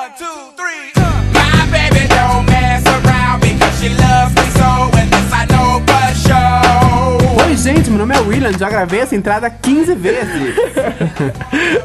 [0.00, 0.24] One, two,
[0.56, 0.92] three.
[0.96, 1.02] Uh.
[1.34, 6.08] My baby don't mess around because she loves me so, and this I know for
[6.24, 7.44] sure.
[7.44, 10.54] Oi, gente, meu nome é William, já gravei essa entrada 15 vezes.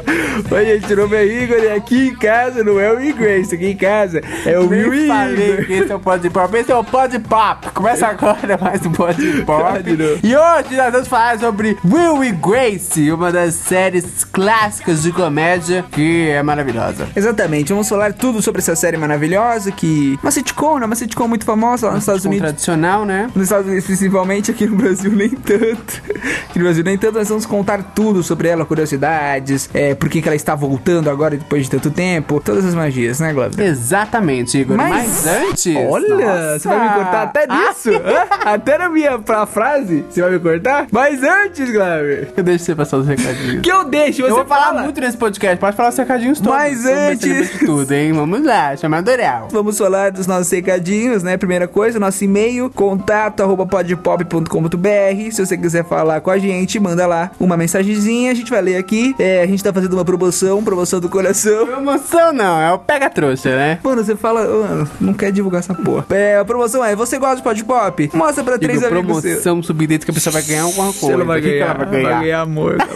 [0.50, 3.54] Oi, gente, meu nome é Igor e aqui em casa não é o Igor, esse
[3.54, 5.66] aqui em casa é o Will Nem falei Igor.
[5.66, 7.70] que esse é o Pod Pop, esse é o Pod Pop.
[7.74, 9.78] Começa agora mais um Pod Pop.
[10.22, 15.84] E hoje nós vamos falar sobre Will e Grace, uma das séries clássicas de comédia
[15.92, 17.08] que é maravilhosa.
[17.14, 20.18] Exatamente, vamos falar tudo sobre essa série maravilhosa que...
[20.22, 20.86] Uma sitcom, né?
[20.86, 22.42] Uma sitcom muito famosa lá nos Estados Unidos.
[22.42, 23.28] tradicional, né?
[23.34, 26.02] Nos Estados Unidos, principalmente, aqui no Brasil, nem tanto.
[26.48, 27.18] Aqui no Brasil, nem tanto.
[27.18, 31.36] Nós vamos contar tudo sobre ela, curiosidades, é, por que, que ela está voltando agora
[31.36, 32.40] depois de tanto tempo.
[32.44, 33.60] Todas as magias, né, Glauber?
[33.64, 34.76] Exatamente, Igor.
[34.76, 35.76] Mas, Mas- antes.
[35.76, 36.58] Olha, Nossa.
[36.60, 37.90] você vai me cortar até Ah, nisso?
[37.90, 38.26] Hã?
[38.44, 40.86] até na minha pra frase, você vai me cortar?
[40.92, 43.60] Mas antes, Glauber, eu deixo você passar os recadinhos.
[43.62, 44.82] que eu deixo, você eu vou falar fala.
[44.82, 46.56] muito nesse podcast, pode falar os recadinhos todos.
[46.56, 48.12] Mas antes- tudo, hein?
[48.12, 49.48] Vamos lá, chamado Oral.
[49.50, 51.36] Vamos falar dos nossos recadinhos, né?
[51.36, 55.30] Primeira coisa, nosso e-mail, contato arroba podpop.com.br.
[55.32, 58.76] Se você quiser falar com a gente, manda lá uma mensagenzinha, a gente vai ler
[58.76, 59.14] aqui.
[59.18, 61.66] É, a gente tá fazendo uma promoção, promoção do coração.
[61.66, 63.78] Promoção não, é o pega trouxa, né?
[63.82, 66.06] Mano, você fala, "Ah, não quer divulgar essa porra.
[66.10, 68.10] É, a promoção é, você gosta de Pod Pop?
[68.14, 69.24] Mostra pra três Igor, amigos seus.
[69.24, 71.06] promoção subidente que a pessoa vai ganhar alguma coisa.
[71.06, 72.40] Você não vai que que ganhar, ela vai ganhar?
[72.40, 72.76] amor.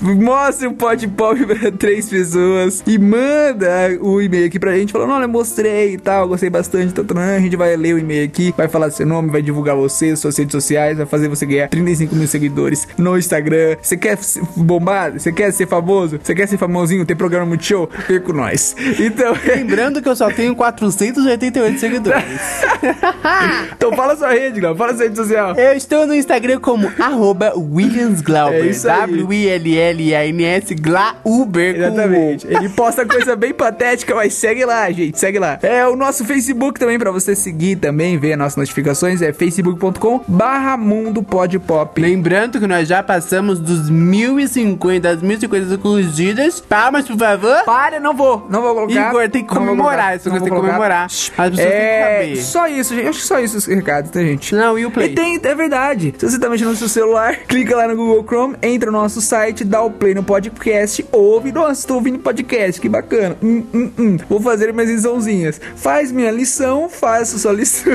[0.00, 5.12] Mostra o Pod Pop pra três pessoas e manda o e-mail aqui pra gente falando,
[5.12, 7.20] olha, mostrei e tal, gostei bastante, tá, tá, tá.
[7.20, 10.36] a gente vai ler o e-mail aqui, vai falar seu nome, vai divulgar você, suas
[10.36, 13.76] redes sociais, vai fazer você ganhar 35 mil seguidores no Instagram.
[13.80, 15.18] Você quer ser bombado?
[15.18, 16.18] Você quer ser famoso?
[16.22, 17.88] Você quer ser famosinho, ter programa muito show?
[18.08, 18.74] Vem com nós.
[18.98, 22.40] Então, Lembrando que eu só tenho 488 seguidores.
[23.76, 25.54] então fala sua rede, Glau, fala sua rede social.
[25.56, 28.68] Eu estou no Instagram como arroba Williams Glauber.
[28.68, 29.06] É.
[29.06, 31.76] W-I-L-L-A-N-S Glauber.
[31.76, 32.46] Exatamente.
[32.46, 35.18] Ele posta coisa bem patética, mas segue lá, gente.
[35.18, 35.58] Segue lá.
[35.62, 39.22] É o nosso Facebook também pra você seguir também, ver as nossas notificações.
[39.22, 42.00] É facebook.com barra mundo podpop.
[42.00, 43.90] Lembrando que nós já passamos dos
[44.26, 46.60] 1.050, das 1.050 curtidas.
[46.60, 47.64] Palmas, por favor.
[47.64, 48.46] Para, não vou.
[48.50, 49.08] Não vou colocar.
[49.10, 51.06] Igor, tem que comemorar, isso tem que comemorar.
[51.06, 52.42] As pessoas É, têm que saber.
[52.42, 53.08] só isso, gente.
[53.08, 54.54] Acho que só isso os recados, tá, gente?
[54.54, 55.14] Não, e o E Play?
[55.14, 56.14] tem, é verdade.
[56.18, 59.20] Se você tá mexendo no seu celular, clica lá no Google Chrome, entra no nosso
[59.20, 61.52] site, dá o play no podcast, ouve.
[61.52, 63.36] Nossa, tô ouvindo podcast, que bacana.
[63.42, 64.16] Hum, hum, hum.
[64.28, 65.60] Vou fazer minhas liçãozinhas.
[65.76, 67.92] Faz minha lição, faça sua lição.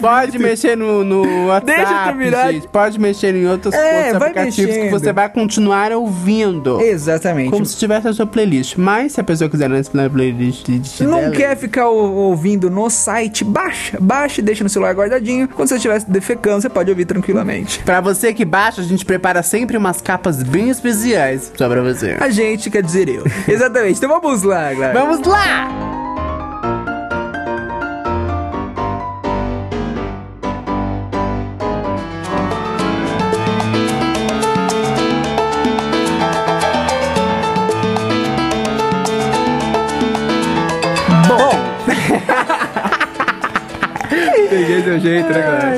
[0.00, 2.52] Pode mexer no, no WhatsApp, Deixa eu terminar.
[2.52, 2.68] gente.
[2.68, 4.90] Pode mexer em outros, É, outros aplicativos que mexendo.
[5.00, 6.80] você vai continuar ouvindo.
[6.80, 7.50] Exatamente.
[7.50, 8.76] Como se tivesse a sua playlist.
[8.76, 10.68] Mas se a pessoa quiser na playlist
[11.00, 13.44] Não dela, quer ficar ou- ouvindo no site?
[13.44, 15.48] Baixa, baixa e deixa no celular guardadinho.
[15.48, 17.80] Quando você estiver defecando, você pode ouvir tranquilamente.
[17.84, 22.16] Pra você que baixa, a gente prepara sempre umas capas bem especiais só pra você.
[22.20, 23.24] A gente quer dizer eu.
[23.48, 23.96] Exatamente.
[23.98, 24.92] Então vamos lá, galera.
[24.98, 25.91] Vamos lá!
[45.02, 45.71] Jeito, né, galera?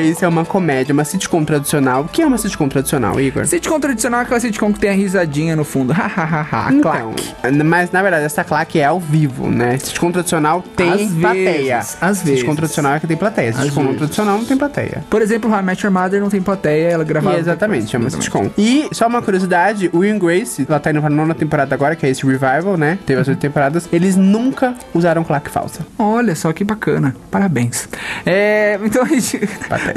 [0.00, 2.02] Grace é uma comédia, uma sitcom tradicional.
[2.02, 3.46] O que é uma sitcom tradicional, Igor?
[3.46, 5.92] Sitcom tradicional é aquela sitcom que tem a risadinha no fundo.
[5.94, 7.62] Hahaha, Então, claque.
[7.64, 9.78] mas na verdade essa claque é ao vivo, né?
[9.78, 11.76] Sitcom tradicional tem Às plateia.
[11.78, 12.56] vezes, às Sitcom vezes.
[12.56, 13.52] tradicional é que tem plateia.
[13.52, 15.04] Sitcom não tradicional não tem plateia.
[15.10, 17.36] Por exemplo, How I Met Your Mother não tem plateia, ela gravava.
[17.36, 18.50] E exatamente, é uma sitcom.
[18.56, 21.94] E só uma curiosidade, o Will and Grace, ela tá indo pra nona temporada agora,
[21.96, 22.98] que é esse revival, né?
[23.06, 23.88] Teve as oito temporadas.
[23.92, 25.86] Eles nunca usaram claque falsa.
[25.98, 27.14] Olha só que bacana.
[27.30, 27.88] Parabéns.
[28.24, 29.40] É, então a gente.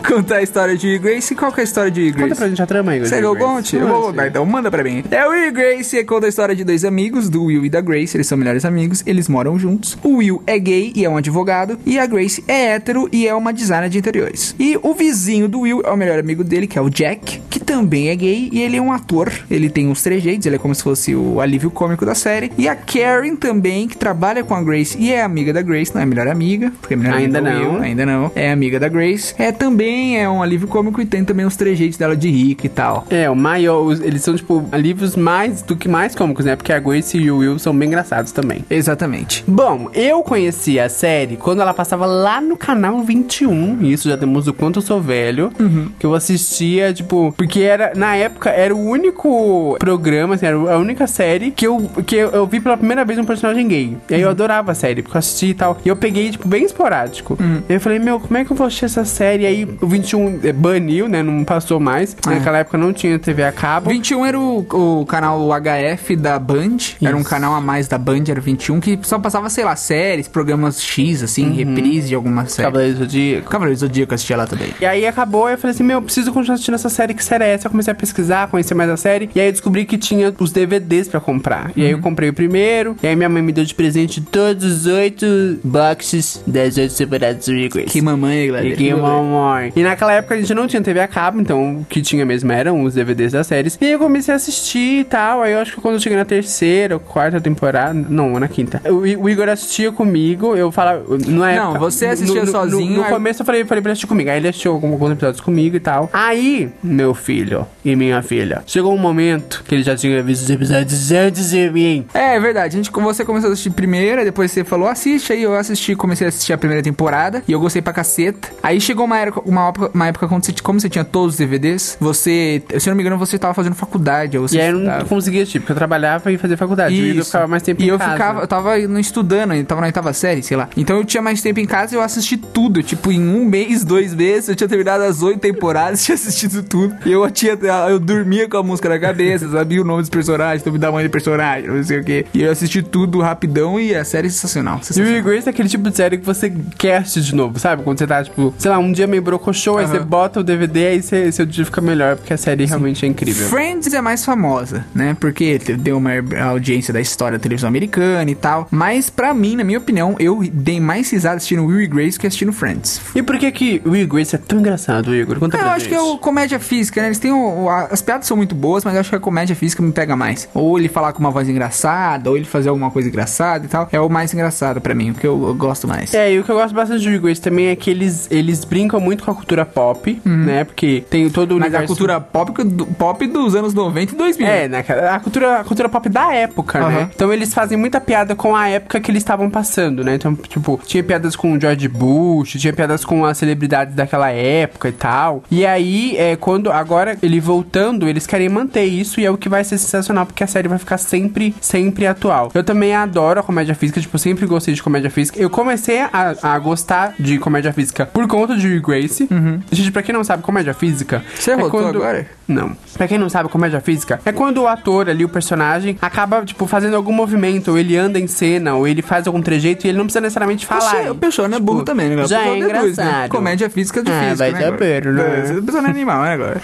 [0.08, 1.36] contar a história de Grace.
[1.36, 2.24] Qual que é a história de Grace?
[2.24, 3.08] Conta pra gente a trama, Igor.
[3.08, 3.48] Você de que eu Grace.
[3.48, 3.76] conte?
[3.76, 5.04] Eu vou contar, então manda pra mim.
[5.12, 7.82] É o Will e Grace conta a história de dois amigos, do Will e da
[7.82, 8.16] Grace.
[8.16, 9.98] Eles são melhores amigos, eles moram juntos.
[10.04, 13.34] O Will é gay e é um advogado, e a Grace é hétero e é
[13.34, 14.56] uma designer de interiores.
[14.60, 17.60] E o vizinho do Will é o melhor amigo dele, que é o Jack, que
[17.60, 19.32] também é gay e ele é um ator.
[19.50, 22.52] Ele tem uns trejeitos, ele é como se fosse o alívio cômico da série.
[22.58, 26.02] E a Karen também, que trabalha com a Grace e é amiga da Grace, não
[26.02, 27.74] é melhor amiga, porque é melhor Ainda amiga é o não.
[27.74, 28.32] Will, ainda não.
[28.36, 29.34] É amiga da Grace.
[29.38, 29.83] É também
[30.16, 33.06] é um alívio cômico e tem também os trejeitos dela de rica e tal.
[33.10, 36.56] É, o maior, eles são, tipo, alívios mais do que mais cômicos, né?
[36.56, 38.64] Porque a Grace e o Will são bem engraçados também.
[38.70, 39.44] Exatamente.
[39.48, 43.80] Bom, eu conheci a série quando ela passava lá no canal 21.
[43.82, 45.52] E isso já demonstra o quanto eu sou velho.
[46.00, 47.34] Que eu assistia, tipo.
[47.38, 51.90] Porque era, na época, era o único programa, assim, era a única série que eu,
[52.06, 53.98] que eu, eu vi pela primeira vez um personagem gay.
[54.10, 55.78] E aí eu adorava a série, porque eu assisti e tal.
[55.84, 57.38] E eu peguei, tipo, bem esporádico.
[57.40, 59.46] E Aí eu falei, meu, como é que eu vou assistir essa série?
[59.46, 61.24] Aí o 21 eh, baniu, né?
[61.24, 62.16] Não passou mais.
[62.26, 62.30] É.
[62.30, 63.90] Naquela época não tinha TV a cabo.
[63.90, 66.78] 21 era o, o canal HF da Band.
[67.02, 70.28] Era um canal a mais da Band, era 21, que só passava, sei lá, séries,
[70.28, 72.68] programas X, assim, reprise de alguma série.
[72.68, 73.50] Cavaleiros do Zodíaco.
[73.50, 74.70] Cavaleiro Zodíaco eu assistia lá também.
[74.80, 77.44] E aí acabou, eu falei assim, meu, eu preciso continuar assistindo essa série, que série
[77.44, 77.68] é essa?
[77.68, 80.52] Eu comecei a pesquisar, conhecer mais a série, e aí eu descobri que tinha os
[80.52, 81.72] DVDs pra comprar.
[81.76, 84.64] E aí eu comprei o primeiro, e aí minha mãe me deu de presente todos
[84.64, 85.26] os oito
[85.64, 87.90] boxes das oito do Request.
[87.90, 88.68] Que mamãe, galera.
[88.68, 89.63] E que mamãe.
[89.76, 92.52] E naquela época a gente não tinha TV a cabo, então o que tinha mesmo
[92.52, 93.78] eram os DVDs das séries.
[93.82, 95.42] E aí eu comecei a assistir e tal.
[95.42, 98.82] Aí eu acho que quando eu cheguei na terceira ou quarta temporada, não, na quinta,
[98.92, 101.04] o, Igor assistia comigo, eu falava.
[101.28, 103.82] Não, é Não, você assistia no, no- sozinho, No, no aí- começo eu falei, falei
[103.82, 104.30] pra assistir comigo.
[104.30, 106.10] Aí ele assistiu alguns episódios comigo e tal.
[106.14, 110.50] Aí, meu filho e minha filha, chegou um momento que ele já tinha visto os
[110.50, 112.06] episódios antes de mim.
[112.14, 112.76] É, é verdade.
[112.76, 115.34] A gente, você começou a assistir primeiro, aí depois você falou, assiste.
[115.34, 117.44] Aí eu assisti, comecei a assistir a primeira temporada.
[117.48, 118.50] E eu gostei pra caceta.
[118.62, 121.38] Aí chegou uma época, uma época, uma época quando você, como você tinha todos os
[121.38, 124.38] DVDs, você, se eu não me engano, você tava fazendo faculdade.
[124.38, 126.96] Ou você E aí eu não conseguia porque eu trabalhava e fazia faculdade.
[126.96, 127.26] Igor Isso.
[127.26, 128.12] ficava mais tempo e em eu casa.
[128.12, 130.70] ficava, eu tava estudando, eu tava na oitava série, sei lá.
[130.76, 132.82] Então eu tinha mais tempo em casa e eu assisti tudo.
[132.82, 136.96] Tipo, em um mês, dois meses, eu tinha terminado as oito temporadas, tinha assistido tudo.
[137.06, 137.58] E eu tinha,
[137.90, 141.04] eu dormia com a música na cabeça, sabia o nome dos personagens, nome da mãe
[141.04, 142.26] do personagem, não sei o quê.
[142.34, 144.78] E eu assisti tudo rapidão e a série é sensacional.
[144.78, 145.20] E o sensacional.
[145.20, 147.84] Igor é aquele tipo de série que você quer assistir de novo, sabe?
[147.84, 149.94] Quando você tá, tipo, sei lá, um dia meio brocochô, aí Aham.
[149.94, 153.10] você bota o DVD, aí você, seu dia fica melhor, porque a série realmente é
[153.10, 153.48] incrível.
[153.50, 155.16] Friends é mais famosa, né?
[155.20, 156.12] Porque deu uma
[156.50, 158.68] audiência da história da televisão americana e tal.
[158.72, 162.26] Mas pra mim, na minha opinião, eu dei mais risada assistindo Will e Grace que
[162.26, 163.02] assistindo Friends.
[163.16, 165.38] E por que que o Igor é tão engraçado, Igor?
[165.40, 165.90] Conta Eu pra acho gente.
[165.90, 167.08] que é o comédia física, né?
[167.08, 169.56] Eles têm o, a- as piadas são muito boas, mas eu acho que a comédia
[169.56, 170.48] física me pega mais.
[170.54, 173.90] Ou ele falar com uma voz engraçada, ou ele fazer alguma coisa engraçada e tal.
[173.92, 176.14] É o mais engraçado pra mim, o que eu, eu gosto mais.
[176.14, 179.00] É, e o que eu gosto bastante do Igor também é que eles, eles brincam
[179.00, 180.64] muito com a cultura pop, né?
[180.64, 181.60] Porque tem todo o Uhum.
[181.60, 181.88] Mas a universo...
[181.88, 184.48] cultura pop, do- pop dos anos 90 e 2000.
[184.48, 184.84] É, né?
[185.12, 186.86] A cultura, a cultura pop da época, né?
[186.86, 187.10] Aham.
[187.16, 190.16] Então eles fazem muita piada com a época que eles estavam passando, né?
[190.16, 194.90] Então, tipo, tinha piadas com o George Bush, tinha piadas com as celebridades daquela época
[194.90, 195.44] e tal.
[195.52, 199.48] E aí, é, quando agora ele voltando, eles querem manter isso e é o que
[199.50, 202.52] vai ser sensacional, porque a série vai ficar sempre, sempre atual.
[202.54, 205.40] Eu também adoro a comédia física, tipo, sempre gostei de comédia física.
[205.40, 208.82] Eu comecei a, a gostar de comédia física por conta de Will
[209.14, 209.60] Grace.
[209.72, 211.18] Gente, pra quem não sabe, comédia física.
[211.18, 211.24] Uhum.
[211.36, 212.26] Você voltou agora?
[212.48, 212.76] Não.
[212.98, 216.68] Pra quem não sabe, comédia física é quando o ator ali, o personagem, acaba, tipo,
[216.68, 219.98] fazendo algum movimento, ou ele anda em cena, ou ele faz algum trejeito e ele
[219.98, 221.00] não precisa necessariamente falar.
[221.02, 222.16] Oxe, O pessoal não é burro também, né?
[222.28, 223.04] já O pessoal é deduz, né?
[223.06, 223.30] engraçado.
[223.30, 224.62] Comédia física de Ah, física, vai né?
[224.62, 225.30] saber, agora?
[225.30, 225.50] né?
[225.50, 226.62] É, O pessoal não é animal, né, agora?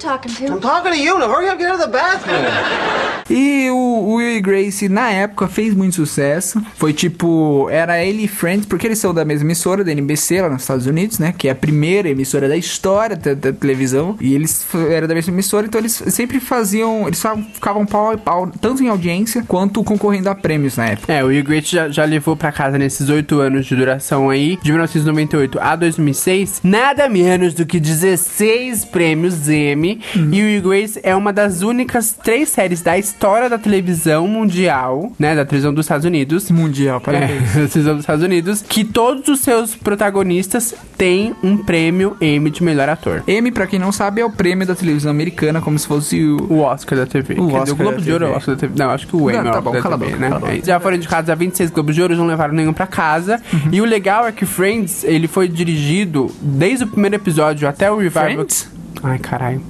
[0.00, 0.52] Who are you talking to?
[0.54, 1.18] I'm talking to you.
[1.18, 3.10] Now hurry up, get out of the bathroom.
[3.30, 6.60] E o, Will e Grace, na época, fez muito sucesso.
[6.74, 10.48] Foi tipo, era ele e Friends, porque eles são da mesma emissora, da NBC, lá
[10.48, 11.32] nos Estados Unidos, né?
[11.38, 14.16] Que é a primeira emissora da história da, da televisão.
[14.20, 17.06] E eles eram da mesma emissora, então eles sempre faziam.
[17.06, 17.22] Eles
[17.54, 21.12] ficavam pau a pau, tanto em audiência quanto concorrendo a prêmios na época.
[21.12, 24.58] É, o Will Great já, já levou pra casa nesses oito anos de duração aí,
[24.60, 29.89] de 1998 a 2006, nada menos do que 16 prêmios Emmy.
[30.14, 35.12] E o Will Grace é uma das únicas três séries da história da televisão mundial,
[35.18, 36.50] né, da televisão dos Estados Unidos.
[36.50, 37.42] Mundial, É, parabéns.
[37.54, 42.62] da televisão dos Estados Unidos, que todos os seus protagonistas têm um prêmio Emmy de
[42.62, 43.22] melhor ator.
[43.26, 46.40] Emmy, pra quem não sabe, é o prêmio da televisão americana, como se fosse o.
[46.52, 47.34] O Oscar da TV.
[47.34, 48.36] O Oscar dizer, o Globo da de Ouro é o.
[48.36, 48.74] Oscar da TV.
[48.76, 50.20] Não, acho que o Emmy Não, é o tá Oscar bom, da cala TV, boca,
[50.20, 50.28] né?
[50.30, 50.52] cala.
[50.54, 53.40] É, Já foram indicados a 26 Globos de Ouro, não levaram nenhum pra casa.
[53.52, 53.60] Uhum.
[53.72, 57.96] E o legal é que Friends, ele foi dirigido desde o primeiro episódio até o
[57.96, 58.24] revival.
[58.24, 58.68] Friends?
[59.02, 59.60] Ai, caralho.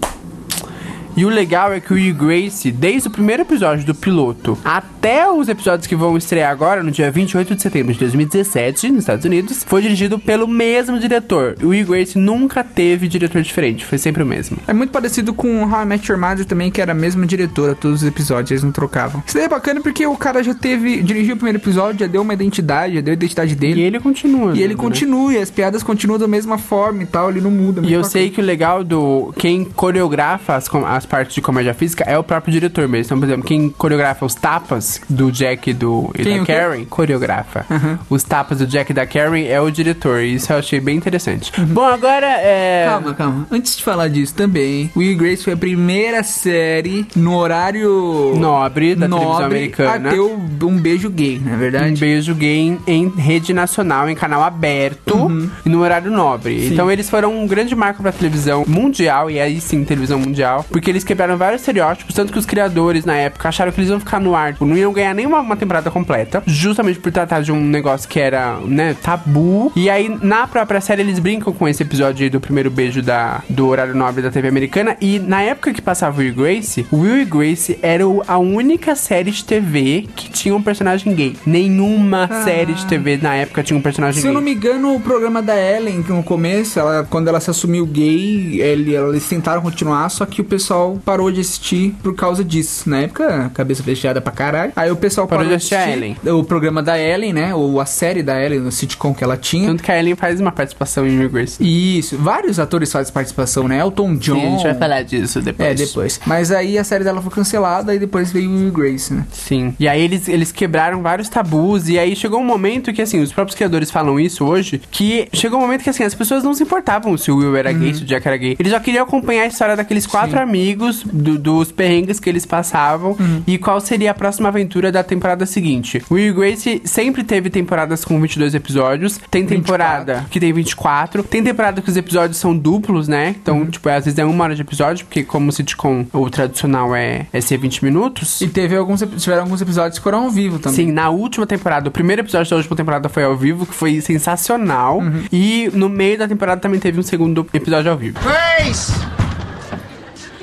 [1.21, 5.31] E o legal é que o Will Grace, desde o primeiro episódio do piloto até
[5.31, 9.27] os episódios que vão estrear agora, no dia 28 de setembro de 2017, nos Estados
[9.27, 11.57] Unidos, foi dirigido pelo mesmo diretor.
[11.63, 14.57] O Will Grace nunca teve diretor diferente, foi sempre o mesmo.
[14.67, 17.75] É muito parecido com How I Met Your Mother também, que era a mesma diretora,
[17.75, 19.23] todos os episódios, eles não trocavam.
[19.27, 22.23] Isso daí é bacana porque o cara já teve, dirigiu o primeiro episódio, já deu
[22.23, 23.83] uma identidade, já deu a identidade E dele.
[23.83, 24.57] ele continua.
[24.57, 24.81] E ele né?
[24.81, 27.83] continua, e as piadas continuam da mesma forma e tal, ele não muda.
[27.83, 28.05] E eu bacana.
[28.05, 29.35] sei que o legal do.
[29.37, 33.07] Quem coreografa as, as partes de comédia física é o próprio diretor mesmo.
[33.07, 36.47] Então, por exemplo, quem coreografa os tapas do Jack e, do, e Quem, da?
[36.47, 37.67] Karen, coreografa.
[38.09, 40.21] Os tapas do Jack e da Karen é o diretor.
[40.21, 41.53] E isso eu achei bem interessante.
[41.59, 41.67] Uhum.
[41.67, 42.87] Bom, agora é.
[42.89, 43.47] Calma, calma.
[43.51, 49.07] Antes de falar disso também, Will Grace foi a primeira série no horário Nobre da
[49.09, 50.09] televisão nobre americana.
[50.09, 52.01] a ter um beijo gay, na Um verdade.
[52.01, 55.51] beijo gay em, em rede nacional, em canal aberto Uhum.
[55.65, 56.69] e no horário nobre.
[56.69, 60.90] Então eles foram um grande marco pra televisão mundial, e aí sim, televisão mundial, porque
[60.91, 64.01] porque eles quebraram vários estereótipos, tanto que os criadores na época acharam que eles iam
[64.01, 67.53] ficar no ar, tipo, não iam ganhar nenhuma uma temporada completa, justamente por tratar de
[67.53, 69.73] um negócio que era, né, tabu.
[69.77, 73.43] E aí, na própria série, eles brincam com esse episódio aí do primeiro beijo da,
[73.49, 74.97] do horário nobre da TV americana.
[75.01, 79.31] E na época que passava Will e Grace, Will e Grace era a única série
[79.31, 81.37] de TV que tinha um personagem gay.
[81.47, 84.35] Nenhuma série de TV na época tinha um personagem Se eu gay.
[84.35, 87.87] não me engano, o programa da Ellen, que no começo, ela, quando ela se assumiu
[87.87, 92.89] gay, ele, eles tentaram continuar, só que o pessoal parou de assistir por causa disso.
[92.89, 94.73] Na época, cabeça fechada pra caralho.
[94.77, 96.17] Aí o pessoal Parou parou, de assistir a Ellen.
[96.27, 97.55] O programa da Ellen, né?
[97.55, 99.69] Ou a série da Ellen, no sitcom que ela tinha.
[99.69, 101.59] Tanto que a Ellen faz uma participação em Will Grace.
[101.61, 103.79] Isso, vários atores fazem participação, né?
[103.81, 104.35] Elton John.
[104.35, 105.69] Sim, a gente vai falar disso depois.
[105.69, 106.21] É, depois.
[106.27, 109.27] Mas aí a série dela foi cancelada e depois veio Will e Grace, né?
[109.33, 109.75] Sim.
[109.79, 111.89] E aí eles, eles quebraram vários tabus.
[111.89, 114.81] E aí chegou um momento que, assim, os próprios criadores falam isso hoje.
[114.91, 117.73] Que chegou um momento que, assim, as pessoas não se importavam se o Will era
[117.73, 118.57] gay, se o Jack era gay.
[118.59, 123.17] Eles já queriam acompanhar a história daqueles quatro amigos, do- dos perrengues que eles passavam.
[123.47, 126.03] E qual seria a próxima aventura da temporada seguinte.
[126.11, 129.21] Will e Grace sempre teve temporadas com 22 episódios.
[129.31, 131.23] Tem temporada que tem 24.
[131.23, 133.35] Tem temporada que os episódios são duplos, né?
[133.41, 137.27] Então, tipo, às vezes é uma hora de episódio, porque como sitcom, o tradicional é,
[137.33, 138.41] é ser 20 minutos.
[138.41, 140.87] E teve alguns, tiveram alguns episódios que foram ao vivo também.
[140.87, 144.01] Sim, na última temporada, o primeiro episódio da última temporada foi ao vivo, que foi
[144.01, 144.99] sensacional.
[144.99, 145.25] Uhum.
[145.33, 148.19] E no meio da temporada também teve um segundo episódio ao vivo.
[148.21, 149.20] Grace!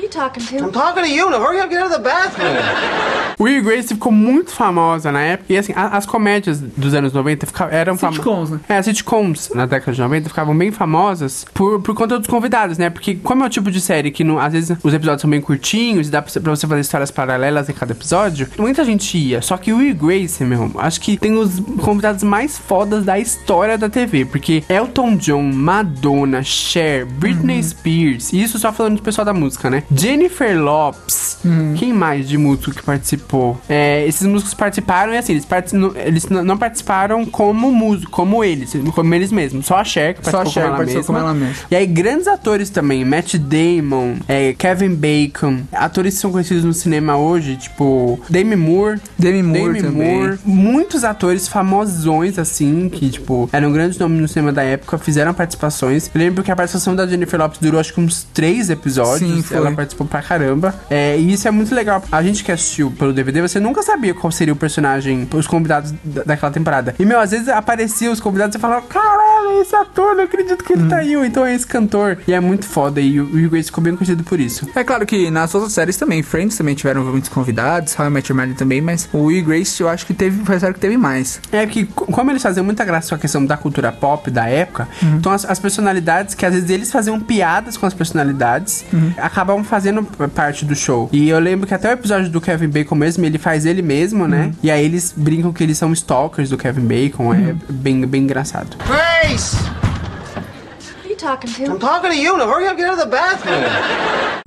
[0.07, 0.57] Who are you talking to?
[0.59, 1.29] I'm talking to you.
[1.29, 3.13] Now hurry up, get out of the bathroom.
[3.39, 5.53] Will Grace ficou muito famosa na época.
[5.53, 8.17] E assim, a- as comédias dos anos 90 fica- eram famosas.
[8.23, 8.59] Sitcoms, né?
[8.69, 12.77] É, as sitcoms na década de 90 ficavam bem famosas por, por conta dos convidados,
[12.77, 12.89] né?
[12.89, 15.39] Porque como é o tipo de série que não, às vezes os episódios são bem
[15.41, 19.17] curtinhos e dá pra você, pra você fazer histórias paralelas em cada episódio, muita gente
[19.17, 19.41] ia.
[19.41, 23.77] Só que o Will Grace, meu, acho que tem os convidados mais fodas da história
[23.77, 24.25] da TV.
[24.25, 29.69] Porque Elton John, Madonna, Cher, Britney Spears, e isso só falando do pessoal da música,
[29.69, 29.83] né?
[29.93, 31.37] Jennifer Lopes,
[31.77, 33.26] quem mais de músico que participou?
[33.67, 35.47] É, esses músicos participaram e assim, eles,
[35.95, 39.65] eles não participaram como músico, como eles, como eles mesmos.
[39.65, 41.27] Só a Cher que Só a participou Cher como ela participou mesma.
[41.29, 41.65] como ela mesma.
[41.69, 46.73] E aí, grandes atores também, Matt Damon, é, Kevin Bacon, atores que são conhecidos no
[46.73, 48.99] cinema hoje, tipo Demi Moore.
[49.17, 50.17] Demi Moore Demi também.
[50.19, 50.39] Moore.
[50.45, 56.09] Muitos atores famosões, assim, que, tipo, eram grandes nomes no cinema da época, fizeram participações.
[56.13, 59.47] Eu lembro que a participação da Jennifer Lopes durou acho que uns três episódios.
[59.47, 59.55] Sim.
[59.55, 60.73] Ela participou pra caramba.
[60.89, 62.03] É, e isso é muito legal.
[62.11, 65.93] A gente que assistiu pelo DVD, você nunca sabia qual seria o personagem, os convidados
[66.03, 66.95] da- daquela temporada.
[66.97, 70.63] E, meu, às vezes apareciam os convidados e falava, caralho, é esse ator, não acredito
[70.63, 70.87] que ele Hum.
[70.89, 72.17] tá aí, ou então é esse cantor.
[72.27, 74.67] E é muito foda, e o o Hugh Grace ficou bem conhecido por isso.
[74.73, 78.31] É claro que nas outras séries também, Friends também tiveram muitos convidados, How I Met
[78.31, 80.79] Your Mother também, mas o Will Grace eu acho que teve, foi a série que
[80.79, 81.39] teve mais.
[81.51, 84.47] É que, co- como eles faziam muita graça com a questão da cultura pop da
[84.47, 85.17] época, Uhum.
[85.17, 89.13] então as, as personalidades, que às vezes eles faziam piadas com as personalidades, Uhum.
[89.17, 91.09] acabavam fazendo parte do show.
[91.11, 94.27] E eu lembro que até o episódio do Kevin Bacon mesmo, ele faz ele mesmo,
[94.27, 94.45] né?
[94.45, 94.53] Uhum.
[94.63, 97.57] E aí eles brincam que eles são stalkers do Kevin Bacon, é Uhum.
[97.69, 98.75] bem, bem engraçado.
[98.85, 99.55] Grace!
[99.55, 101.71] Who are you talking to?
[101.71, 102.37] I'm talking to you.
[102.37, 103.61] Now hurry up, get out of the bathroom.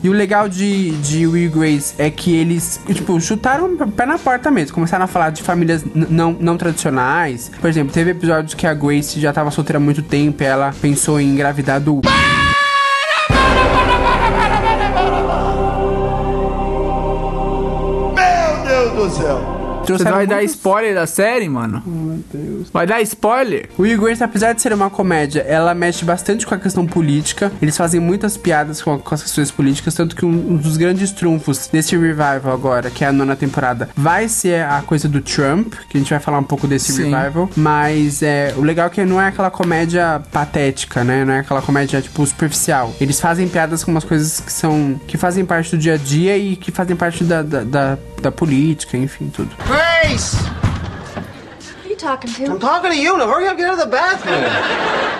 [0.02, 4.06] E o legal de, de Will e Grace é que eles, tipo, chutaram o pé
[4.06, 4.74] na porta mesmo.
[4.74, 7.50] Começaram a falar de famílias não, não tradicionais.
[7.60, 10.72] Por exemplo, teve episódios que a Grace já tava solteira há muito tempo e ela
[10.80, 12.00] pensou em engravidar do.
[19.10, 19.60] Céu!
[19.88, 21.82] Você vai dar muitos- spoiler da série, mano?
[22.72, 23.68] Vai dar spoiler?
[23.78, 27.50] O Grace, apesar de ser uma comédia, ela mexe bastante com a questão política.
[27.60, 31.10] Eles fazem muitas piadas com, com as questões políticas, tanto que um, um dos grandes
[31.10, 35.74] trunfos desse revival agora, que é a nona temporada, vai ser a coisa do Trump,
[35.88, 37.10] que a gente vai falar um pouco desse Sim.
[37.10, 37.50] revival.
[37.56, 41.24] Mas é, o legal é que não é aquela comédia patética, né?
[41.24, 42.92] Não é aquela comédia, tipo, superficial.
[43.00, 45.00] Eles fazem piadas com umas coisas que são...
[45.08, 48.30] que fazem parte do dia a dia e que fazem parte da, da, da, da
[48.30, 49.50] política, enfim, tudo.
[52.00, 52.58] Talking I'm to?
[52.58, 53.16] talking to you.
[53.18, 54.40] Now hurry up, get out of the bathroom.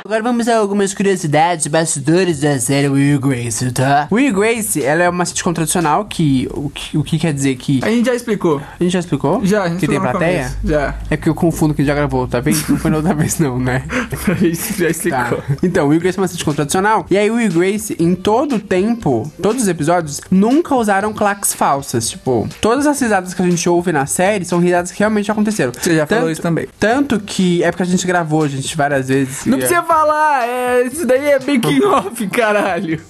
[0.05, 4.09] Agora vamos a algumas curiosidades, bastidores da série Will Grace, tá?
[4.11, 6.97] Will Grace, ela é uma sitcom tradicional que o, que...
[6.97, 7.81] o que quer dizer que...
[7.85, 8.61] A gente já explicou.
[8.81, 9.45] A gente já explicou?
[9.45, 10.39] Já, a gente Que tem plateia?
[10.45, 10.57] começo.
[10.65, 10.95] Já.
[11.11, 12.59] É porque eu confundo que já gravou, tá vendo?
[12.71, 13.85] Não foi na outra vez não, né?
[14.27, 15.39] A gente já explicou.
[15.39, 15.57] Tá.
[15.63, 17.05] Então, Will Grace é uma sitcom tradicional.
[17.11, 22.09] E aí, Will Grace, em todo o tempo, todos os episódios, nunca usaram claques falsas.
[22.09, 25.73] Tipo, todas as risadas que a gente ouve na série são risadas que realmente aconteceram.
[25.79, 26.70] Você já falou isso também.
[26.79, 29.45] Tanto que é porque a gente gravou, gente, várias vezes.
[29.45, 33.01] Não precisa falar, é, isso daí é making off, caralho.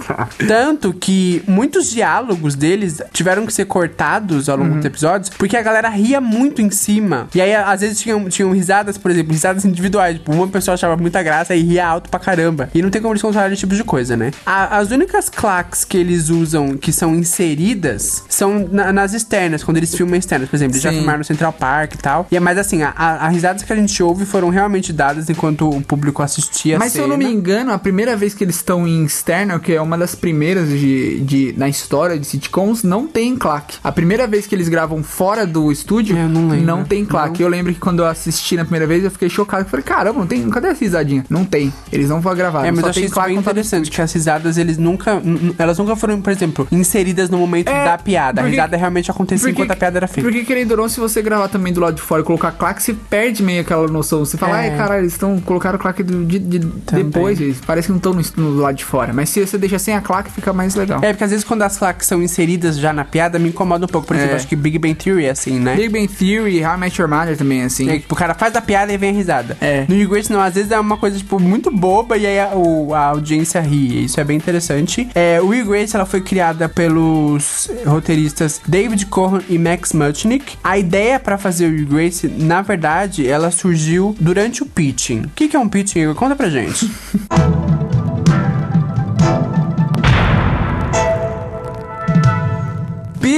[0.48, 5.62] Tanto que muitos diálogos deles tiveram que ser cortados ao longo dos episódios, porque a
[5.62, 7.28] galera ria muito em cima.
[7.34, 10.16] E aí, às vezes, tinham, tinham risadas, por exemplo, risadas individuais.
[10.16, 12.68] Tipo, uma pessoa achava muita graça e ria alto pra caramba.
[12.74, 14.30] E não tem como eles controlarem esse tipo de coisa, né?
[14.44, 19.76] A- as únicas claques que eles usam que são inseridas são na- nas externas, quando
[19.76, 20.48] eles filmam externas.
[20.48, 20.96] Por exemplo, eles já Sim.
[20.98, 22.26] filmaram no Central Park e tal.
[22.30, 25.28] E é mais assim, a, a, as risadas que a gente ouve foram realmente dadas
[25.28, 28.44] enquanto o público assistia a Mas se eu não me engano, a primeira vez que
[28.44, 32.82] eles estão em externo, que é uma das primeiras de, de- na história de sitcoms,
[32.82, 33.78] não tem claque.
[33.82, 36.84] A primeira vez que eles gravam fora do estúdio, eu não lembro.
[36.86, 37.42] tem claque.
[37.42, 39.64] Eu lembro que quando eu assisti na primeira vez, eu fiquei chocado.
[39.64, 41.24] Eu falei, caramba, não tem, cadê essa risadinha?
[41.28, 41.72] Não tem.
[41.92, 42.66] Eles não vão gravar.
[42.66, 45.20] É, mas eu achei isso bem interessante, que as risadas, eles nunca.
[45.58, 48.40] Elas nunca foram, por exemplo, inseridas no momento É, da piada.
[48.40, 50.28] A porque- risada realmente acontecia Porque- enquanto a piada era feita.
[50.28, 52.82] Porque, querendo ou não, se você gravar também do lado de fora e colocar claque,
[52.82, 54.20] você perde meio aquela noção.
[54.24, 54.70] Você fala, É.
[54.70, 58.12] ai, caralho, eles estão colocaram claque do, de, de- depois, eles parece que não estão
[58.12, 58.22] no,
[58.54, 59.12] no lado de fora.
[59.12, 61.00] Mas se você deixa sem a claque, fica mais legal.
[61.02, 63.88] É, porque às vezes quando as claques são inseridas já na piada, me incomoda um
[63.88, 64.06] pouco.
[64.06, 64.36] Por exemplo, É.
[64.36, 65.74] acho que Big Bang Theory é assim, né?
[65.76, 67.88] Big Bang Theory, How I Met Your Mother também é assim.
[67.90, 69.56] É, tipo, o cara faz a piada e vem a risada.
[69.60, 69.84] É.
[69.88, 72.94] No Grace, não, às vezes é uma coisa, tipo, muito boba e aí a, o-
[72.94, 74.04] a audiência ri.
[74.04, 75.08] Isso é bem interessante.
[75.14, 80.56] É, o Grace, ela foi criada pelos roteiristas David Cohen e Max Mutchnick.
[80.62, 85.22] A ideia pra fazer o Grace, na verdade, ela surgiu durante o pitching.
[85.22, 86.12] O que, que é um pitching?
[86.14, 86.90] Conta pra gente.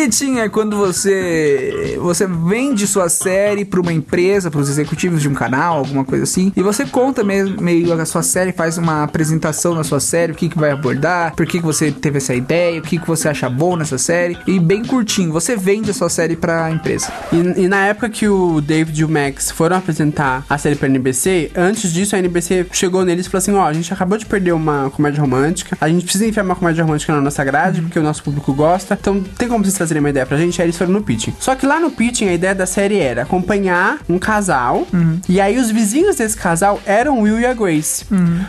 [0.03, 5.35] Pitching é quando você você vende sua série pra uma empresa, pros executivos de um
[5.35, 9.77] canal, alguma coisa assim, e você conta mesmo meio a sua série, faz uma apresentação
[9.77, 12.81] da sua série, o que que vai abordar, por que que você teve essa ideia,
[12.81, 16.09] o que que você acha bom nessa série, e bem curtinho, você vende a sua
[16.09, 17.13] série pra empresa.
[17.33, 20.89] E, e na época que o David e o Max foram apresentar a série pra
[20.89, 24.27] NBC, antes disso a NBC chegou neles e falou assim: Ó, a gente acabou de
[24.27, 28.01] perder uma comédia romântica, a gente precisa enfiar uma comédia romântica na nossa grade, porque
[28.01, 30.61] o nosso público gosta, então tem como vocês trazerem uma ideia pra gente?
[30.61, 31.35] Aí eles foram no pitching.
[31.39, 34.87] Só que lá no pitching a ideia da série era acompanhar um casal,
[35.29, 38.05] e aí os vizinhos desse casal eram o Will e a Grace.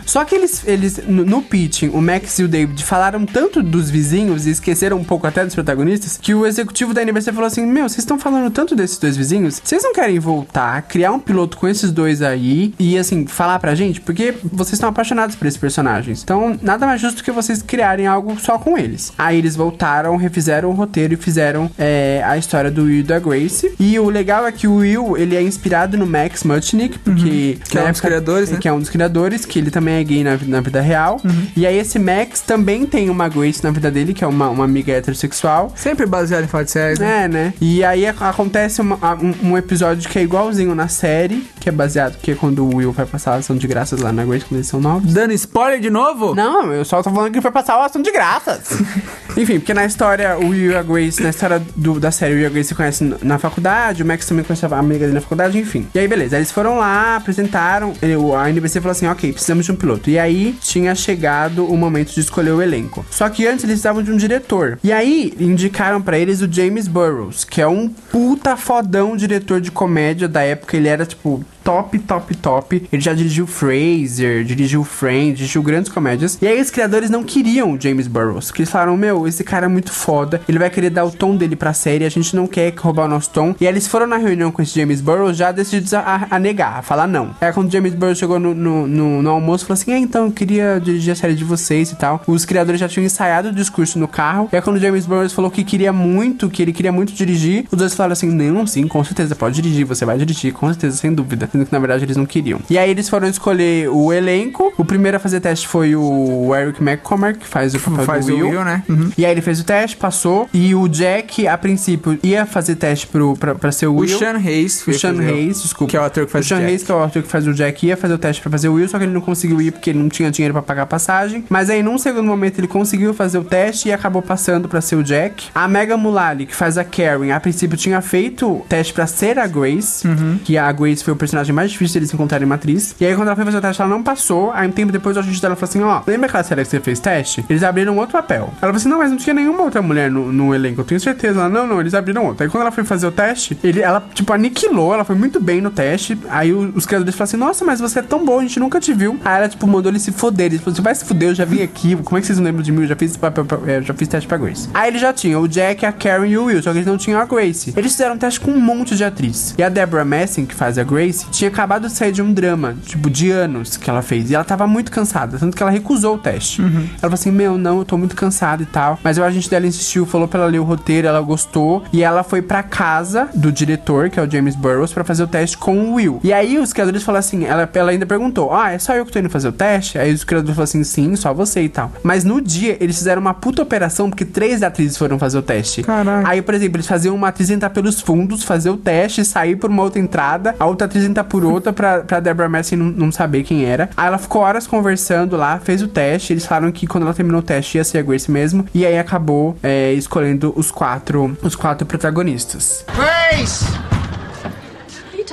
[0.06, 3.90] Só que eles, eles no, no pitching, o Max e o David falaram tanto dos
[3.90, 7.66] vizinhos e esqueceram um pouco até dos protagonistas, que o executivo da NBC falou assim:
[7.66, 11.56] Meu, vocês estão falando tanto desses dois vizinhos, vocês não querem voltar, criar um piloto
[11.56, 14.00] com esses dois aí e assim, falar pra gente?
[14.00, 16.22] Porque vocês estão apaixonados por esses personagens.
[16.22, 19.12] Então, nada mais justo que vocês criarem algo só com eles.
[19.18, 21.33] Aí eles voltaram, refizeram o roteiro e fizeram
[21.78, 23.72] é, a história do Will e da Grace.
[23.78, 27.58] E o legal é que o Will, ele é inspirado no Max Mutchnick, porque.
[27.68, 28.58] Que é um dos criadores, né?
[28.60, 31.20] Que é um dos criadores, que ele também é gay na, na vida real.
[31.24, 31.46] Uhum.
[31.56, 34.64] E aí esse Max também tem uma Grace na vida dele, que é uma, uma
[34.64, 35.72] amiga heterossexual.
[35.76, 37.24] Sempre baseado em fatos séries, né?
[37.24, 37.54] É, né?
[37.60, 41.72] E aí ac- acontece uma- um, um episódio que é igualzinho na série, que é
[41.72, 44.44] baseado, que é quando o Will vai passar a ação de graças lá na Grace,
[44.44, 45.12] quando eles são novos.
[45.12, 46.34] Dando spoiler de novo?
[46.34, 48.80] Não, eu só tô falando que ele foi passar a ação de graças.
[49.36, 52.36] Enfim, porque na história, o Will e a Grace, na história do- da série, o
[52.36, 55.12] Will a Grace se conhecem n- na faculdade, o Max também conhece a amiga dele
[55.14, 55.86] na faculdade, enfim.
[55.94, 59.72] E aí, beleza, eles foram lá, apresentaram, ele- a NBC falou assim, ok, precisamos de
[59.72, 60.08] um piloto.
[60.10, 63.04] E aí, tinha chegado o momento de escolher o elenco.
[63.10, 64.78] Só que antes, eles precisavam de um diretor.
[64.84, 69.70] E aí, indicaram pra eles o James Burrows, que é um puta fodão diretor de
[69.70, 72.86] comédia da época, ele era, tipo, top, top, top.
[72.92, 76.38] Ele já dirigiu Fraser, dirigiu Friends, dirigiu grandes comédias.
[76.42, 79.64] E aí os criadores não queriam o James Burrows, que eles falaram, meu, esse cara
[79.64, 82.46] é muito foda, ele vai querer dar o tom dele pra série, a gente não
[82.46, 83.54] quer roubar o nosso tom.
[83.60, 86.78] E aí eles foram na reunião com esse James Burrows já decididos a, a- negar,
[86.78, 87.30] a falar não.
[87.40, 90.26] Aí quando o James Burrows chegou no, no, no- no almoço, falou assim, é, então,
[90.26, 92.22] eu queria dirigir a série de vocês e tal.
[92.26, 94.48] Os criadores já tinham ensaiado o discurso no carro.
[94.52, 97.64] E aí quando o James Burrows falou que queria muito, que ele queria muito dirigir,
[97.70, 100.96] os dois falaram assim, não, sim, com certeza, pode dirigir, você vai dirigir, com certeza,
[100.96, 101.48] sem dúvida.
[101.50, 102.60] Sendo que na verdade eles não queriam.
[102.68, 104.72] E aí eles foram escolher o elenco.
[104.76, 108.34] O primeiro a fazer teste foi o Eric McCormack, que faz o papel Faz do
[108.34, 108.48] Will.
[108.50, 108.82] Will, né?
[108.88, 109.10] Uhum.
[109.16, 110.48] E aí ele fez o teste, passou.
[110.52, 114.18] E o Jack, a princípio, ia fazer teste pro, pra, pra ser o O Will.
[114.18, 114.86] Sean Hayes.
[114.86, 115.90] O Sean Hayes, desculpa.
[115.90, 116.70] Que é o ator que faz o Sean o Jack.
[116.70, 118.68] Hayes, que é o ator que faz o Jack, ia fazer o teste pra fazer
[118.68, 120.82] o Will, só que ele não conseguiu ir porque ele não tinha dinheiro pra pagar
[120.82, 121.44] a passagem.
[121.50, 124.96] Mas aí, num segundo momento, ele conseguiu fazer o teste e acabou passando pra ser
[124.96, 125.48] o Jack.
[125.54, 129.38] A Mega Mullally, que faz a Karen, a princípio tinha feito o teste pra ser
[129.38, 130.38] a Grace, Uhum.
[130.44, 132.94] que a Grace foi o personagem mais difícil deles encontrarem uma atriz.
[133.00, 134.52] E aí, quando ela foi fazer o teste, ela não passou.
[134.52, 136.80] Aí, um tempo depois, o agente dela falou assim: Ó, lembra aquela série que você
[136.80, 137.44] fez teste?
[137.50, 138.44] Eles abriram outro papel.
[138.44, 140.80] Ela falou assim: Não, mas não tinha nenhuma outra mulher no, no elenco.
[140.80, 141.40] Eu tenho certeza.
[141.40, 142.44] Ela, não, não, eles abriram outro.
[142.44, 145.60] Aí quando ela foi fazer o teste, ele, ela, tipo, aniquilou, ela foi muito bem
[145.60, 146.18] no teste.
[146.28, 148.92] Aí os criadores falaram assim, nossa, mas você é tão bom, a gente nunca te
[148.92, 149.18] viu.
[149.24, 150.46] Aí ela, tipo, mandou ele se foder.
[150.46, 151.96] Ele falou, você vai se fuder, eu já vim aqui.
[151.96, 152.82] Como é que vocês não lembram de mim?
[152.82, 153.32] Eu já fiz, pra-
[153.66, 154.68] é, já fiz teste pra Grace.
[154.74, 156.96] Aí ele já tinha o Jack, a Karen e o Will, só que eles não
[156.96, 157.72] tinham a Grace.
[157.76, 159.54] Eles fizeram um teste com um monte de atriz.
[159.58, 162.76] E a Deborah Messing, que faz a Grace, tinha acabado de sair de um drama,
[162.86, 164.30] tipo, de anos que ela fez.
[164.30, 166.62] E ela tava muito cansada, tanto que ela recusou o teste.
[166.62, 168.98] Ela falou assim, meu, não, eu tô muito cansada e tal.
[169.02, 171.82] Mas o agente dela insistiu, falou pra ela ler o roteiro, ela gostou.
[171.92, 175.26] E ela foi pra casa do diretor, que é o James Burrows, pra fazer o
[175.26, 176.20] teste com o Will.
[176.22, 179.12] E aí os criadores falaram assim, ela, ela ainda perguntou, ah, é só eu que
[179.12, 179.98] tô indo fazer o teste?
[179.98, 181.90] Aí os criadores falaram assim, sim, só você e tal.
[182.02, 185.82] Mas no dia, eles fizeram uma puta operação, porque três atrizes foram fazer o teste.
[185.82, 186.26] Caralho.
[186.26, 189.70] Aí, por exemplo, eles faziam uma atriz entrar pelos fundos, fazer o teste, sair por
[189.70, 193.12] uma outra entrada, a outra atriz entrar por outra pra, pra Deborah Messing não, não
[193.12, 193.90] saber quem era.
[193.96, 197.40] Aí ela ficou horas conversando lá, fez o teste, eles falaram que quando ela terminou
[197.40, 201.54] o teste ia ser a Grace mesmo, e aí acabou é, escolhendo os quatro, os
[201.54, 202.84] quatro protagonistas.
[202.94, 203.64] Grace!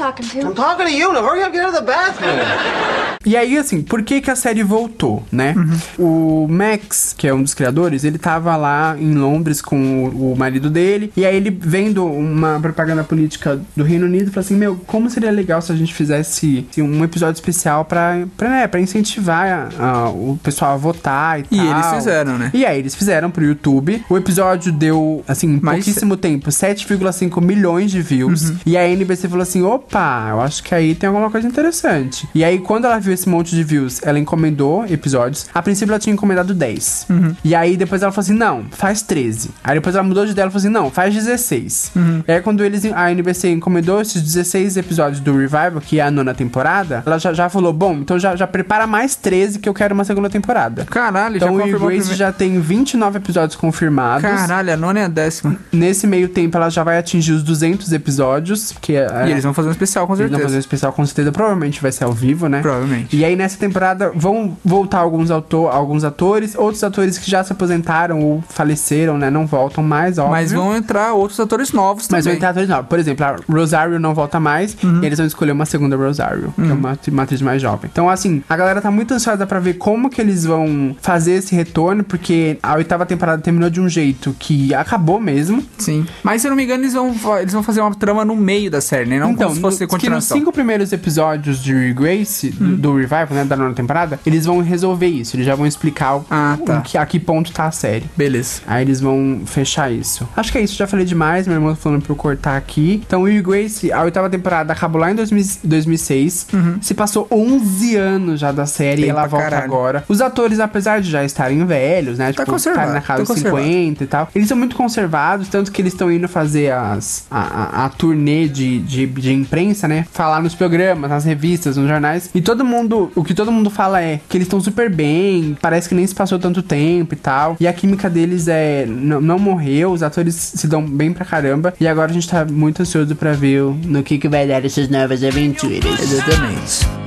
[0.01, 0.53] Talking I'm to?
[0.55, 1.13] talking to you.
[1.13, 2.31] Now hurry up, get out of the bathroom.
[3.23, 5.53] E aí, assim, por que que a série voltou, né?
[5.99, 10.35] O Max, que é um dos criadores, ele tava lá em Londres com o, o
[10.35, 14.75] marido dele, e aí ele vendo uma propaganda política do Reino Unido, falou assim, meu,
[14.87, 18.79] como seria legal se a gente fizesse assim, um episódio especial pra, pra, né, pra
[18.79, 21.65] incentivar a- a- o pessoal a votar e, E tal.
[21.75, 22.49] eles fizeram, né?
[22.55, 24.03] E aí eles fizeram pro YouTube.
[24.09, 28.49] O episódio deu, assim, em Mas- pouquíssimo tempo, 7,5 milhões de views.
[28.49, 28.57] Uhum.
[28.65, 29.90] E a NBC falou assim: opa,
[30.31, 32.27] eu acho que aí tem alguma coisa interessante.
[32.33, 35.47] E aí, quando ela viu esse monte de views, ela encomendou episódios.
[35.53, 37.07] A princípio, ela tinha encomendado 10.
[37.09, 37.35] Uhum.
[37.43, 39.51] E aí, depois ela falou assim: não, faz 13.
[39.63, 41.91] Aí depois ela mudou de ideia, ela falou assim: não, faz 16.
[41.95, 42.23] Uhum.
[42.27, 46.11] E aí, quando eles, a NBC encomendou esses 16 episódios do Revival, que é a
[46.11, 49.73] nona temporada, ela já, já falou: bom, então já, já prepara mais 13 que eu
[49.73, 50.85] quero uma segunda temporada.
[50.85, 54.21] Caralho, Então já o confirmou a Grace primeira- já tem 29 episódios confirmados.
[54.21, 55.57] Caralho, a nona é a décima.
[55.71, 59.53] Nesse meio tempo ela já vai atingir os 200 episódios, que é, E eles vão
[59.53, 60.43] fazer um especial, com eles vão certeza.
[60.47, 62.61] fazer um especial com certeza, provavelmente vai ser ao vivo, né?
[62.61, 63.15] Provavelmente.
[63.15, 67.51] E aí nessa temporada vão voltar alguns, autor, alguns atores, outros atores que já se
[67.51, 69.29] aposentaram ou faleceram, né?
[69.29, 70.31] Não voltam mais, óbvio.
[70.33, 72.37] Mas vão entrar outros atores novos Mas vão também.
[72.37, 72.87] entrar atores novos.
[72.87, 75.01] Por exemplo, a Rosario não volta mais Uhum.
[75.01, 77.89] e eles vão escolher uma segunda Rosario, que é uma, uma atriz mais jovem.
[77.91, 81.55] Então, assim, a galera tá muito ansiosa pra ver como que eles vão fazer esse
[81.55, 85.63] retorno, porque a oitava temporada terminou de um jeito que acabou mesmo.
[85.77, 86.05] Sim.
[86.23, 88.69] Mas se eu não me engano, eles vão, eles vão fazer uma trama no meio
[88.71, 89.19] da série, né?
[89.19, 93.55] Não então, fosse que nos cinco primeiros episódios de Grace, do, do Revival, né, da
[93.55, 95.35] nona temporada, eles vão resolver isso.
[95.35, 96.79] Eles já vão explicar Ah, tá.
[96.79, 98.05] o que, a que ponto tá a série.
[98.17, 98.61] Beleza.
[98.67, 100.27] Aí eles vão fechar isso.
[100.35, 103.01] Acho que é isso, já falei demais, meu irmão tá falando pra eu cortar aqui.
[103.05, 106.47] Então, Will Grace, a oitava temporada acabou lá em 2000 2006.
[106.81, 109.07] Se passou 11 anos já da série Uhum.
[109.07, 109.65] E ela volta caralho.
[109.65, 110.03] agora.
[110.07, 112.27] Os atores, apesar de já estarem velhos, né?
[112.27, 113.63] Tá tipo, conservado, estarem na casa tá dos conservado.
[113.65, 114.29] 50 e tal.
[114.35, 118.47] Eles são muito conservados, tanto que eles estão indo fazer as, a, a, a turnê
[118.47, 120.05] de, de, de imprensa, né?
[120.11, 122.29] Falar nos programas, nas revistas, nos jornais.
[122.33, 125.89] E todo mundo, o que todo mundo fala é que eles estão super bem, parece
[125.89, 127.57] que nem se passou tanto tempo e tal.
[127.59, 131.73] E a química deles é não, não morreu, os atores se dão bem pra caramba.
[131.79, 134.87] E agora a gente tá muito ansioso pra ver no que, que vai dar essas
[134.87, 135.99] novas aventuras.
[135.99, 137.00] Exatamente.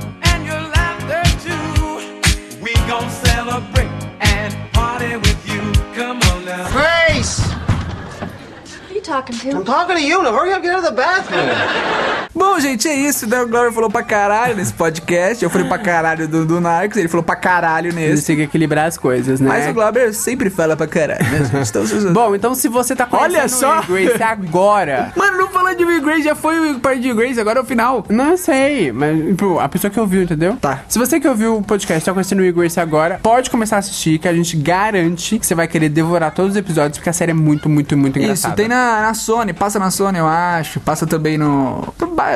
[9.15, 9.63] Talking I'm to?
[9.63, 10.21] talking to you.
[10.21, 12.25] Now hurry up, get out of the bathroom.
[12.35, 13.25] Bom, gente, é isso.
[13.29, 13.41] né?
[13.41, 15.41] O Glover falou pra caralho nesse podcast.
[15.41, 18.25] Eu falei pra caralho do, do Narcos, ele falou pra caralho nesse.
[18.25, 19.47] têm que equilibrar as coisas, né?
[19.47, 21.39] Mas o Glover sempre fala pra caralho, né?
[21.65, 23.79] Então, Bom, então se você tá conhecendo Olha só!
[23.89, 25.13] o Will Grace agora...
[25.15, 27.61] Mano, não falando de Will Grace, já foi o parte de Will Grace, agora é
[27.61, 28.05] o final.
[28.09, 30.57] Não sei, mas tipo, a pessoa que ouviu, entendeu?
[30.59, 30.81] Tá.
[30.89, 33.79] Se você que ouviu o podcast tá conhecendo o Will Grace agora, pode começar a
[33.79, 37.13] assistir, que a gente garante que você vai querer devorar todos os episódios, porque a
[37.13, 38.53] série é muito, muito, muito engraçada.
[38.53, 40.79] Isso, tem na, na Sony, passa na Sony, eu acho.
[40.79, 41.93] Passa também no.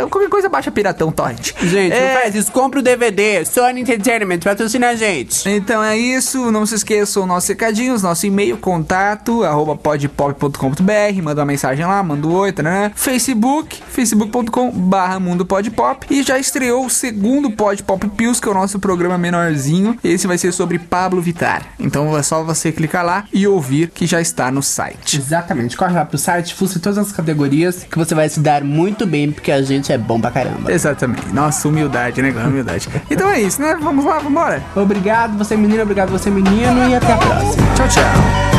[0.09, 1.51] Qualquer coisa baixa piratão, torrent.
[1.61, 5.49] Gente, É, não faz isso, compra o DVD, Sony Entertainment, patrocina a gente.
[5.49, 11.45] Então é isso, não se esqueçam nossos recadinhos, nosso e-mail, contato, arroba podpop.com.br, manda uma
[11.45, 12.91] mensagem lá, manda um oi, né?
[12.95, 18.53] Facebook, facebook.com barra mundo podpop e já estreou o segundo Podpop Pills, que é o
[18.53, 23.25] nosso programa menorzinho, esse vai ser sobre Pablo Vittar, então é só você clicar lá
[23.33, 25.17] e ouvir que já está no site.
[25.17, 29.07] Exatamente, corre lá pro site, fuça todas as categorias, que você vai se dar muito
[29.07, 30.71] bem, porque a gente é bom pra caramba.
[30.71, 32.31] Exatamente, nossa, humildade, né?
[32.31, 32.89] Humildade.
[33.09, 33.77] Então é isso, né?
[33.81, 34.61] Vamos lá, vambora.
[34.75, 37.65] Obrigado, você menino, obrigado, você menino, e até a próxima.
[37.75, 38.58] Tchau, tchau.